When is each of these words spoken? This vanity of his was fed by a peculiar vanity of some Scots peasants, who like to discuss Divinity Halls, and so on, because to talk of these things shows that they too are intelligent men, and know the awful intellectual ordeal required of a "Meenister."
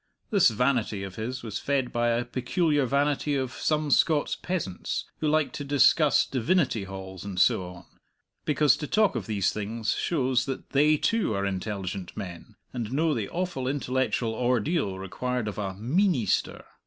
This 0.31 0.49
vanity 0.49 1.03
of 1.03 1.15
his 1.15 1.43
was 1.43 1.59
fed 1.59 1.93
by 1.93 2.07
a 2.07 2.25
peculiar 2.25 2.87
vanity 2.87 3.35
of 3.35 3.51
some 3.51 3.91
Scots 3.91 4.35
peasants, 4.35 5.05
who 5.19 5.27
like 5.27 5.53
to 5.53 5.63
discuss 5.63 6.25
Divinity 6.25 6.85
Halls, 6.85 7.23
and 7.23 7.39
so 7.39 7.67
on, 7.69 7.85
because 8.43 8.75
to 8.77 8.87
talk 8.87 9.15
of 9.15 9.27
these 9.27 9.53
things 9.53 9.93
shows 9.93 10.45
that 10.47 10.71
they 10.71 10.97
too 10.97 11.35
are 11.35 11.45
intelligent 11.45 12.17
men, 12.17 12.55
and 12.73 12.91
know 12.91 13.13
the 13.13 13.29
awful 13.29 13.67
intellectual 13.67 14.33
ordeal 14.33 14.97
required 14.97 15.47
of 15.47 15.59
a 15.59 15.75
"Meenister." 15.75 16.63